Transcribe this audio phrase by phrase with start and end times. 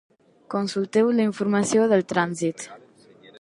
[0.53, 2.67] Consulteu la informació del trànsit.